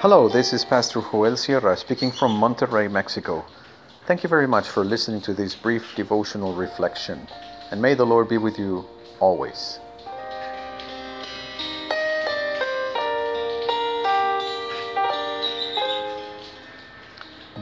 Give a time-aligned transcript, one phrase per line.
[0.00, 3.44] Hello, this is Pastor Joel Sierra speaking from Monterrey, Mexico.
[4.06, 7.26] Thank you very much for listening to this brief devotional reflection,
[7.72, 8.86] and may the Lord be with you
[9.18, 9.80] always.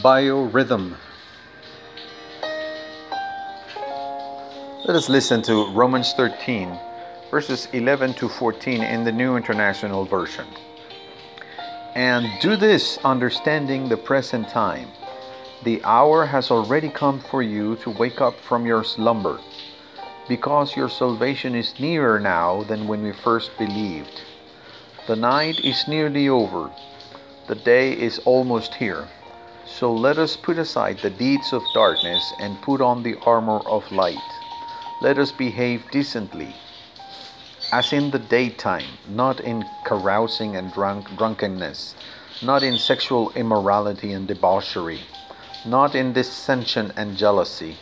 [0.05, 0.95] Biorhythm.
[4.85, 6.79] Let us listen to Romans 13,
[7.31, 10.45] verses 11 to 14 in the New International Version.
[11.97, 14.89] And do this understanding the present time.
[15.65, 19.41] The hour has already come for you to wake up from your slumber,
[20.29, 24.21] because your salvation is nearer now than when we first believed.
[25.07, 26.71] The night is nearly over,
[27.49, 29.09] the day is almost here.
[29.65, 33.91] So let us put aside the deeds of darkness and put on the armor of
[33.91, 34.29] light.
[35.01, 36.55] Let us behave decently,
[37.77, 41.95] as in the daytime, not in carousing and drunk, drunkenness,
[42.43, 45.01] not in sexual immorality and debauchery,
[45.67, 47.77] not in dissension and jealousy.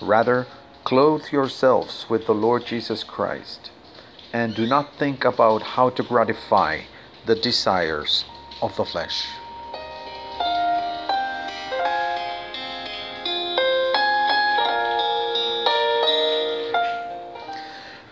[0.00, 0.46] Rather,
[0.82, 3.70] clothe yourselves with the Lord Jesus Christ,
[4.32, 6.80] and do not think about how to gratify
[7.26, 8.24] the desires
[8.62, 9.26] of the flesh.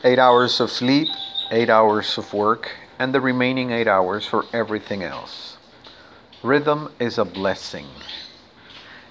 [0.07, 1.09] Eight hours of sleep,
[1.51, 5.57] eight hours of work, and the remaining eight hours for everything else.
[6.45, 7.89] Rhythm is a blessing.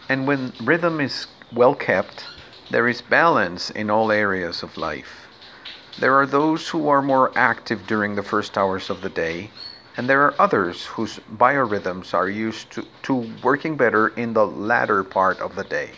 [0.08, 2.24] And when rhythm is well kept,
[2.72, 5.28] there is balance in all areas of life.
[6.00, 9.52] There are those who are more active during the first hours of the day,
[9.98, 15.04] and there are others whose biorhythms are used to, to working better in the latter
[15.04, 15.92] part of the day.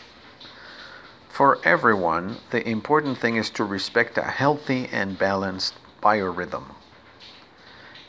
[1.38, 6.74] For everyone, the important thing is to respect a healthy and balanced biorhythm.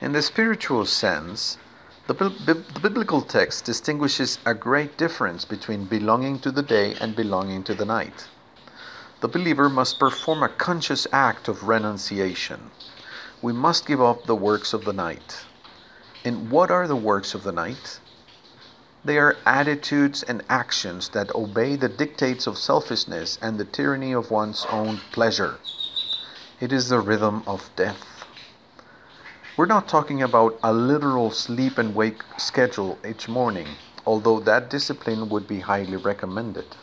[0.00, 1.58] In the spiritual sense,
[2.06, 7.64] the, the, biblical text distinguishes a great difference between belonging to the day and belonging
[7.64, 8.28] to the night.
[9.20, 12.70] The believer must perform a conscious act of renunciation.
[13.42, 15.44] We must give up the works of the night.
[16.24, 18.00] And what are the works of the night?
[19.08, 24.30] They are attitudes and actions that obey the dictates of selfishness and the tyranny of
[24.30, 25.60] one's own pleasure.
[26.60, 28.26] It is the rhythm of death.
[29.56, 33.68] We're not talking about a literal sleep and wake schedule each morning,
[34.04, 36.76] although that discipline would be highly recommended.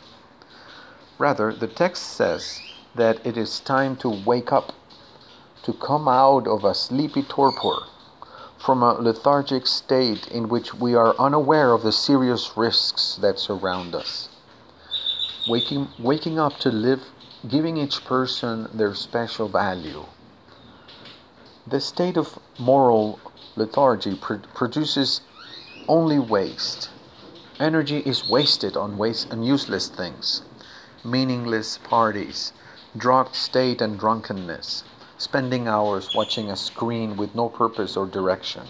[1.18, 2.60] Rather, the text says
[2.96, 4.72] that it is time to wake up,
[5.62, 7.86] to come out of a sleepy torpor
[8.58, 13.94] from a lethargic state in which we are unaware of the serious risks that surround
[13.94, 14.28] us.
[15.48, 17.02] Waking, waking up to live,
[17.46, 20.04] giving each person their special value.
[21.66, 23.20] The state of moral
[23.56, 25.20] lethargy pr- produces
[25.88, 26.90] only waste.
[27.60, 30.42] Energy is wasted on waste and useless things,
[31.04, 32.52] meaningless parties,
[32.96, 34.84] drugged state and drunkenness,
[35.18, 38.62] spending hours watching a screen with no purpose or direction,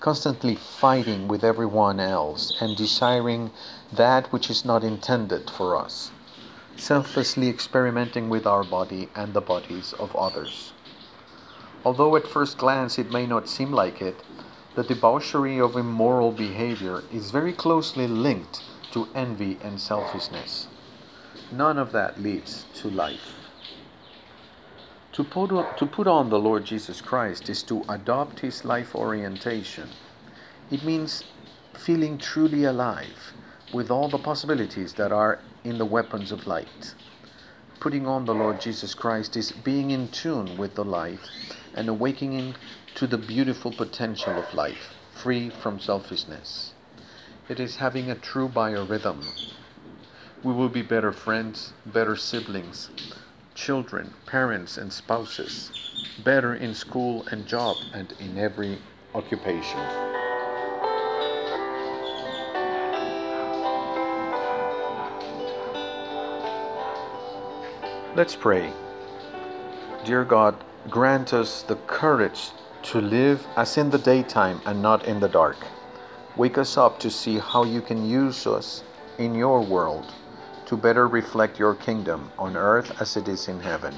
[0.00, 3.50] constantly fighting with everyone else and desiring
[3.92, 6.12] that which is not intended for us,
[6.76, 10.72] selflessly experimenting with our body and the bodies of others.
[11.84, 14.22] Although at first glance it may not seem like it,
[14.76, 20.68] the debauchery of immoral behavior is very closely linked to envy and selfishness.
[21.50, 23.37] None of that leads to life.
[25.18, 28.94] To put, on, to put on the Lord Jesus Christ is to adopt his life
[28.94, 29.88] orientation.
[30.70, 31.24] It means
[31.74, 33.34] feeling truly alive
[33.72, 36.94] with all the possibilities that are in the weapons of light.
[37.80, 41.32] Putting on the Lord Jesus Christ is being in tune with the light
[41.74, 42.54] and awakening
[42.94, 46.74] to the beautiful potential of life, free from selfishness.
[47.48, 49.18] It is having a true biorhythm.
[50.44, 52.88] We will be better friends, better siblings,
[53.58, 55.72] children, parents, and spouses,
[56.22, 58.78] better in school and job and in every
[59.16, 59.80] occupation.
[68.14, 68.72] Let's pray.
[70.04, 70.54] Dear God,
[70.88, 72.50] grant us the courage
[72.84, 75.56] to live as in the daytime and not in the dark.
[76.36, 78.84] Wake us up to see how you can use us
[79.18, 80.14] in your world
[80.68, 83.94] to better reflect your kingdom on earth as it is in heaven.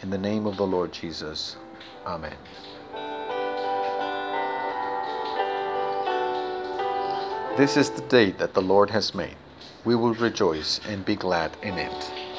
[0.00, 1.56] In the name of the Lord Jesus.
[2.06, 2.34] Amen.
[7.58, 9.36] This is the day that the Lord has made.
[9.84, 12.31] We will rejoice and be glad in it.